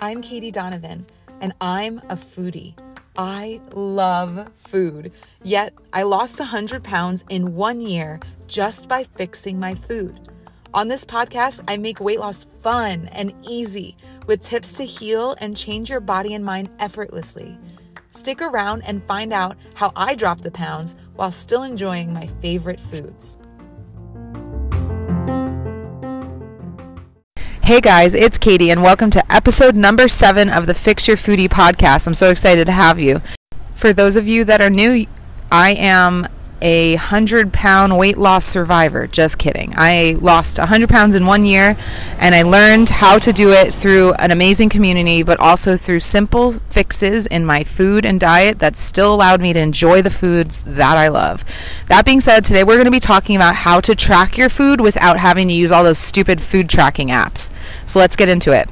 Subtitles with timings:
[0.00, 1.06] I'm Kaity Donovan,
[1.42, 2.72] and I'm a foodie.
[3.18, 5.12] I love food,
[5.42, 10.30] yet I lost 100 pounds in one year just by fixing my food.
[10.72, 13.94] On this podcast, I make weight loss fun and easy
[14.26, 17.58] with tips to heal and change your body and mind effortlessly.
[18.10, 22.80] Stick around and find out how I dropped the pounds while still enjoying my favorite
[22.80, 23.36] foods.
[27.68, 31.50] Hey guys, it's Kaity, and welcome to episode number seven of the Fix Your Foodie
[31.50, 32.06] podcast.
[32.06, 33.20] I'm so excited to have you.
[33.74, 35.06] For those of you that are new,
[35.52, 36.28] I am
[36.60, 39.06] a 100 pound weight loss survivor.
[39.06, 39.74] Just kidding.
[39.76, 41.76] I lost 100 pounds in one year
[42.18, 46.52] and I learned how to do it through an amazing community, but also through simple
[46.52, 50.96] fixes in my food and diet that still allowed me to enjoy the foods that
[50.96, 51.44] I love.
[51.86, 54.80] That being said, today we're going to be talking about how to track your food
[54.80, 57.52] without having to use all those stupid food tracking apps.
[57.86, 58.68] So let's get into it.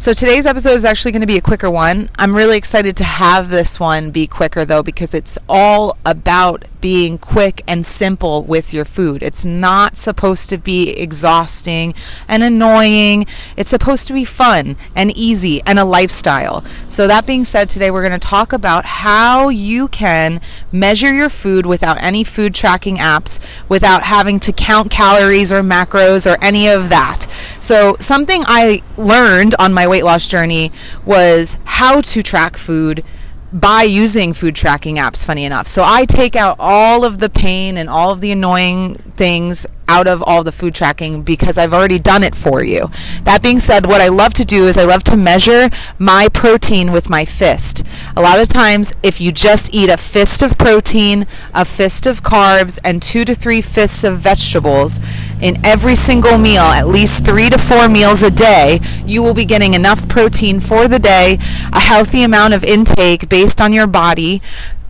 [0.00, 2.08] So today's episode is actually going to be a quicker one.
[2.16, 7.18] I'm really excited to have this one be quicker though because it's all about being
[7.18, 9.22] quick and simple with your food.
[9.22, 11.94] It's not supposed to be exhausting
[12.26, 13.26] and annoying.
[13.58, 16.64] It's supposed to be fun and easy and a lifestyle.
[16.88, 20.40] So that being said, today we're going to talk about how you can
[20.72, 26.30] measure your food without any food tracking apps, without having to count calories or macros
[26.30, 27.26] or any of that.
[27.60, 30.72] So something I learned on my weight loss journey
[31.04, 33.04] was how to track food
[33.52, 35.66] by using food tracking apps, funny enough.
[35.66, 40.06] So I take out all of the pain and all of the annoying things out
[40.06, 42.90] of all the food tracking because I've already done it for you.
[43.24, 46.92] That being said, what I love to do is I love to measure my protein
[46.92, 47.84] with my fist.
[48.16, 52.22] A lot of times, if you just eat a fist of protein, a fist of
[52.22, 55.00] carbs, and two to three fists of vegetables
[55.40, 59.44] in every single meal, at least three to four meals a day, you will be
[59.44, 61.36] getting enough protein for the day,
[61.72, 64.40] a healthy amount of intake based on your body.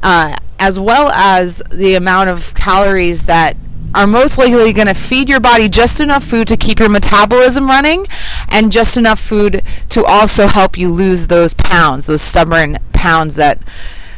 [0.02, 3.56] Uh, as well as the amount of calories that
[3.94, 7.66] are most likely going to feed your body just enough food to keep your metabolism
[7.66, 8.06] running
[8.48, 13.58] and just enough food to also help you lose those pounds, those stubborn pounds that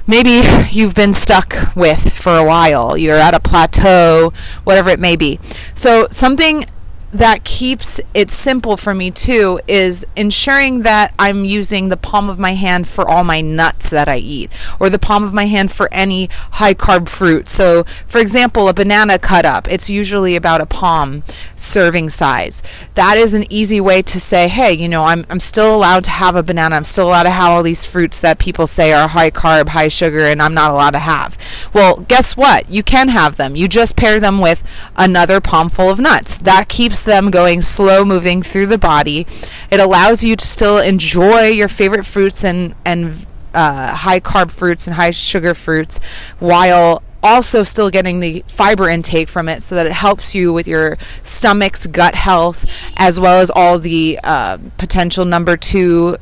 [0.07, 2.97] maybe you've been stuck with for a while.
[2.97, 4.33] You're at a plateau,
[4.65, 5.41] whatever it may be.
[5.75, 6.65] So, something
[7.13, 12.39] that keeps it simple for me too is ensuring that I'm using the palm of
[12.39, 14.51] my hand for all my nuts that I eat,
[14.81, 17.49] or the palm of my hand for any high carb fruit.
[17.49, 21.23] So, for example, a banana cut up, it's usually about a palm
[21.55, 22.63] serving size.
[22.95, 26.11] That is an easy way to say, hey, you know, I'm, I'm still allowed to
[26.11, 26.77] have a banana.
[26.77, 29.89] I'm still allowed to have all these fruits that people say are high carb, high
[29.89, 31.37] sugar, and I'm not allowed to have.
[31.75, 32.71] Well, guess what?
[32.71, 33.55] You can have them.
[33.55, 34.65] You just pair them with
[34.97, 36.39] another palmful of nuts.
[36.39, 39.27] That keeps them going slow moving through the body.
[39.71, 44.87] It allows you to still enjoy your favorite fruits and and uh, high carb fruits
[44.87, 46.01] and high sugar fruits
[46.39, 50.67] while also still getting the fiber intake from it so that it helps you with
[50.67, 56.17] your stomach's gut health as well as all the uh, potential number two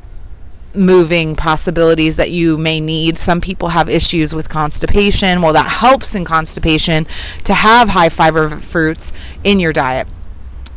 [0.73, 3.19] moving possibilities that you may need.
[3.19, 5.41] Some people have issues with constipation.
[5.41, 7.07] Well, that helps in constipation
[7.43, 9.11] to have high fiber fruits
[9.43, 10.07] in your diet.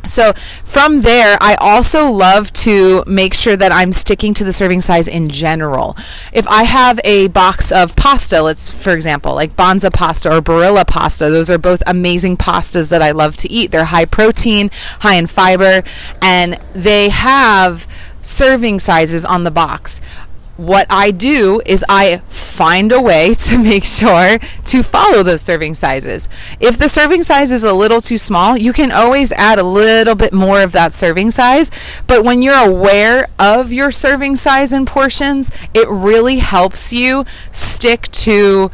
[0.07, 0.33] So
[0.63, 5.07] from there, I also love to make sure that I'm sticking to the serving size
[5.07, 5.97] in general.
[6.33, 10.85] If I have a box of pasta, let's for example, like Banza pasta or Barilla
[10.87, 13.71] pasta, those are both amazing pastas that I love to eat.
[13.71, 15.83] They're high protein, high in fiber,
[16.21, 17.87] and they have
[18.21, 20.01] serving sizes on the box
[20.57, 25.75] what I do is I find a way to make sure to follow those serving
[25.75, 26.29] sizes.
[26.59, 30.15] If the serving size is a little too small, you can always add a little
[30.15, 31.69] bit more of that serving size.
[32.07, 38.03] But when you're aware of your serving size and portions, it really helps you stick
[38.11, 38.71] to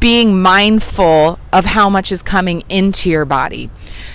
[0.00, 3.70] being mindful of how much is coming into your body.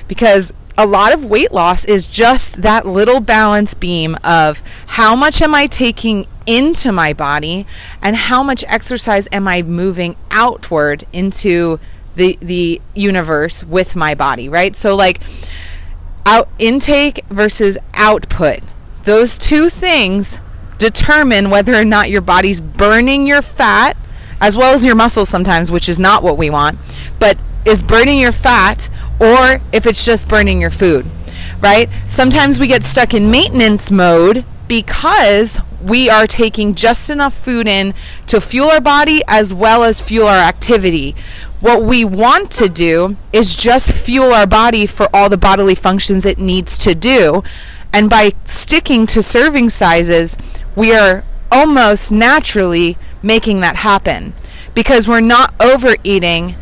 [0.08, 5.42] Because a lot of weight loss is just that little balance beam of how much
[5.42, 7.66] am I taking into my body
[8.02, 11.80] and how much exercise am I moving outward into
[12.16, 14.76] the the universe with my body, right?
[14.76, 15.22] So like
[16.26, 18.60] out intake versus output.
[19.04, 20.40] Those two things
[20.78, 23.96] determine whether or not your body's burning your fat
[24.42, 26.78] as well as your muscles sometimes, which is not what we want,
[27.20, 28.90] but is burning your fat
[29.20, 31.06] or if it's just burning your food,
[31.62, 31.90] right?
[32.06, 37.94] Sometimes we get stuck in maintenance mode because we are taking just enough food in
[38.28, 41.16] to fuel our body as well as fuel our activity.
[41.60, 46.26] What we want to do is just fuel our body for all the bodily functions
[46.26, 47.44] it needs to do.
[47.92, 50.38] And by sticking to serving sizes,
[50.76, 54.34] we are almost naturally making that happen
[54.74, 56.56] because we're not overeating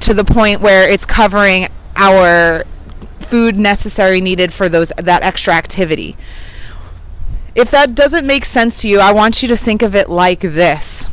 [0.00, 2.64] to the point where it's covering our
[3.20, 6.16] food necessary needed for those that extra activity.
[7.54, 10.40] If that doesn't make sense to you, I want you to think of it like
[10.40, 11.10] this.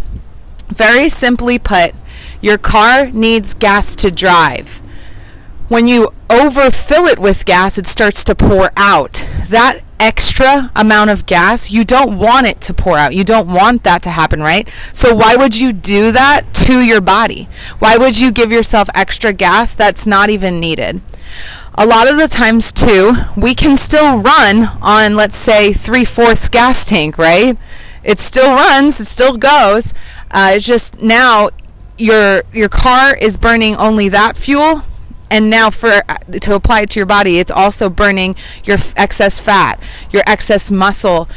[0.67, 1.95] Very simply put,
[2.41, 4.81] your car needs gas to drive.
[5.67, 9.27] When you overfill it with gas, it starts to pour out.
[9.47, 13.13] That extra amount of gas, you don't want it to pour out.
[13.15, 14.69] You don't want that to happen, right?
[14.94, 17.47] So why would you do that to your body?
[17.80, 21.01] Why would you give yourself extra gas that's not even needed?
[21.77, 26.86] a lot of the times too we can still run on let's say three-fourths gas
[26.88, 27.57] tank right
[28.03, 29.94] it still runs it still goes
[30.31, 31.50] uh, it's just now
[31.98, 34.83] your your car is burning only that fuel
[35.36, 38.94] and now for uh, to apply it to your body it's also burning your f-
[38.96, 39.78] excess fat
[40.10, 41.28] your excess muscle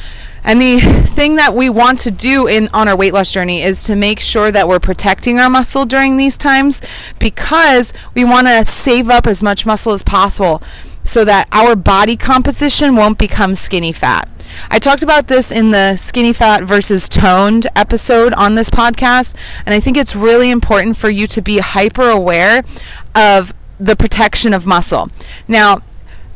[0.45, 3.83] and the thing that we want to do in on our weight loss journey is
[3.85, 6.81] to make sure that we're protecting our muscle during these times
[7.19, 10.63] because we want to save up as much muscle as possible
[11.03, 14.29] so that our body composition won't become skinny fat.
[14.71, 19.35] I talked about this in the skinny fat versus toned episode on this podcast,
[19.65, 22.63] and I think it's really important for you to be hyper aware
[23.15, 25.11] of the protection of muscle.
[25.47, 25.83] Now,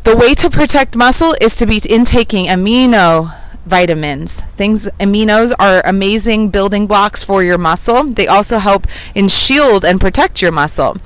[0.05, 3.37] the way to protect muscle is to be intaking amino
[3.67, 4.43] vitamins.
[4.57, 8.05] Things aminos are amazing building blocks for your muscle.
[8.05, 10.97] They also help in shield and protect your muscle.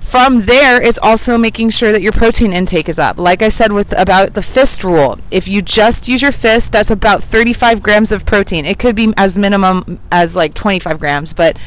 [0.00, 3.18] From there is also making sure that your protein intake is up.
[3.18, 6.90] Like I said with about the fist rule, if you just use your fist, that's
[6.90, 8.64] about 35 grams of protein.
[8.64, 11.58] It could be as minimum as like 25 grams, but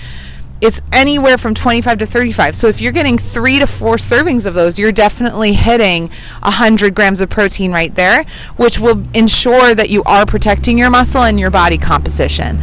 [0.61, 2.55] it's anywhere from 25 to 35.
[2.55, 6.07] So if you're getting three to four servings of those, you're definitely hitting
[6.43, 8.23] 100 grams of protein right there,
[8.57, 12.61] which will ensure that you are protecting your muscle and your body composition.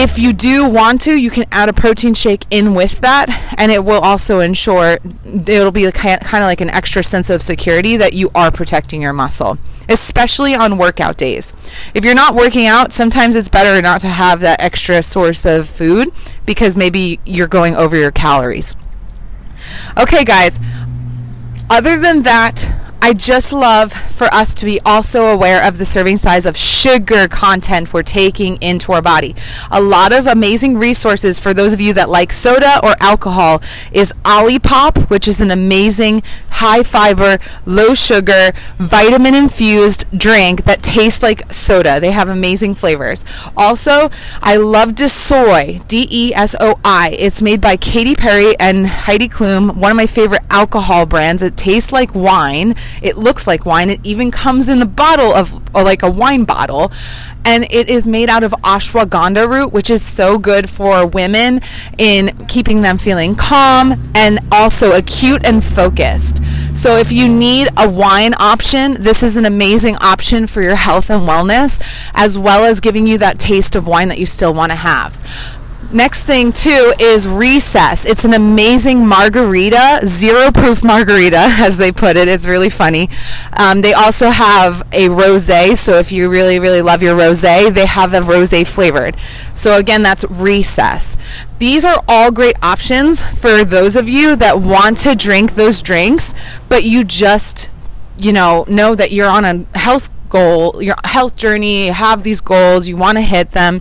[0.00, 3.28] If you do want to, you can add a protein shake in with that,
[3.58, 7.96] and it will also ensure it'll be kind of like an extra sense of security
[7.96, 9.58] that you are protecting your muscle
[9.88, 11.54] especially on workout days.
[11.94, 15.68] If you're not working out, sometimes it's better not to have that extra source of
[15.68, 16.12] food
[16.44, 18.76] because maybe you're going over your calories.
[19.98, 20.60] Okay, guys,
[21.70, 26.16] other than that, I just love for us to be also aware of the serving
[26.16, 29.36] size of sugar content we're taking into our body.
[29.70, 33.62] A lot of amazing resources for those of you that like soda or alcohol
[33.92, 41.22] is Olipop, which is an amazing high fiber, low sugar, vitamin infused drink that tastes
[41.22, 42.00] like soda.
[42.00, 43.24] They have amazing flavors.
[43.56, 44.10] Also,
[44.42, 47.10] I love Desoi, D E S O I.
[47.16, 51.42] It's made by Katy Perry and Heidi Klum, one of my favorite alcohol brands.
[51.42, 53.90] It tastes like wine it looks like wine.
[53.90, 56.92] It even comes in a bottle of like a wine bottle.
[57.44, 61.62] And it is made out of ashwagandha root, which is so good for women
[61.96, 66.42] in keeping them feeling calm and also acute and focused.
[66.74, 71.10] So, if you need a wine option, this is an amazing option for your health
[71.10, 71.82] and wellness,
[72.14, 75.16] as well as giving you that taste of wine that you still want to have.
[75.90, 78.04] Next thing too is recess.
[78.04, 82.28] It's an amazing margarita, zero proof margarita, as they put it.
[82.28, 83.08] It's really funny.
[83.54, 85.78] Um, they also have a rosé.
[85.78, 89.16] So if you really, really love your rosé, they have a rosé flavored.
[89.54, 91.16] So again, that's recess.
[91.58, 96.34] These are all great options for those of you that want to drink those drinks,
[96.68, 97.70] but you just,
[98.18, 102.88] you know, know that you're on a health goal, your health journey, have these goals,
[102.88, 103.80] you want to hit them,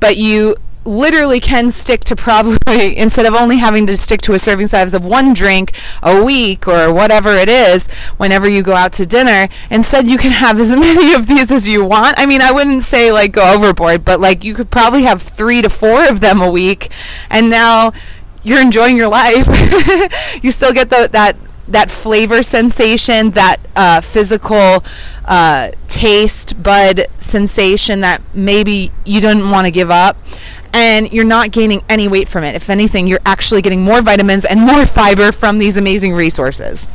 [0.00, 4.38] but you literally can stick to probably instead of only having to stick to a
[4.38, 8.92] serving size of one drink a week or whatever it is whenever you go out
[8.92, 12.18] to dinner instead you can have as many of these as you want.
[12.18, 15.62] I mean i wouldn't say like go overboard but like you could probably have 3
[15.62, 16.90] to 4 of them a week
[17.30, 17.92] and now
[18.46, 19.46] you're enjoying your life.
[20.42, 21.36] You still get the, that
[21.68, 24.84] that flavor sensation, that uh, physical
[25.24, 30.16] uh, taste bud sensation that maybe you didn't want to give up
[30.76, 32.54] and you're not gaining any weight from it.
[32.54, 36.86] If anything, you're actually getting more vitamins and more fiber from these amazing resources.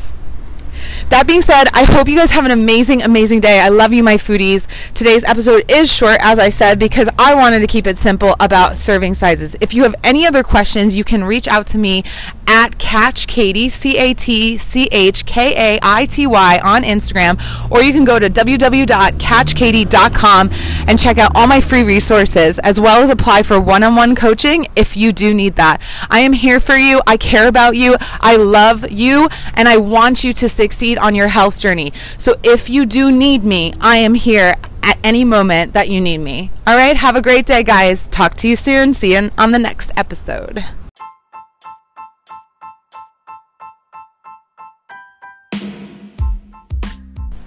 [1.11, 3.59] That being said, I hope you guys have an amazing, amazing day.
[3.59, 4.65] I love you, my foodies.
[4.93, 8.77] Today's episode is short, as I said, because I wanted to keep it simple about
[8.77, 9.57] serving sizes.
[9.59, 12.05] If you have any other questions, you can reach out to me
[12.47, 17.39] at Catch Kaity, C A T C H K A I T Y on Instagram,
[17.71, 20.49] or you can go to www.catchkaity.com
[20.87, 24.15] and check out all my free resources as well as apply for one on one
[24.15, 25.81] coaching if you do need that.
[26.09, 27.01] I am here for you.
[27.07, 27.95] I care about you.
[27.99, 31.91] I love you, and I want you to succeed on your health journey.
[32.17, 36.19] So if you do need me, I am here at any moment that you need
[36.19, 36.51] me.
[36.65, 38.07] All right, have a great day, guys.
[38.07, 38.93] Talk to you soon.
[38.93, 40.63] See you on the next episode.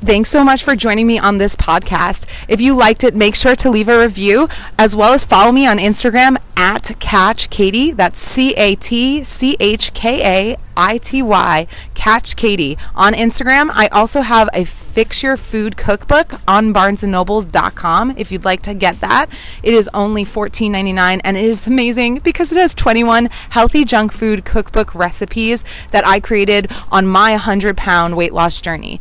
[0.05, 2.27] Thanks so much for joining me on this podcast.
[2.47, 5.67] If you liked it, make sure to leave a review as well as follow me
[5.67, 7.97] on Instagram at Catch Kaity.
[7.97, 12.79] That's C A T C H K A I T Y, Catch Kaity.
[12.95, 18.61] On Instagram, I also have a Fix Your Food cookbook on barnesandnobles.com if you'd like
[18.61, 19.31] to get that.
[19.63, 24.45] It is only $14.99 and it is amazing because it has 21 healthy junk food
[24.45, 29.01] cookbook recipes that I created on my 100 pound weight loss journey.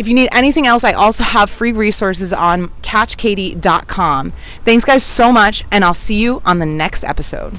[0.00, 4.30] If you need anything else, I also have free resources on catchkaity.com.
[4.64, 7.52] Thanks, guys, so much, and I'll see you on the next episode.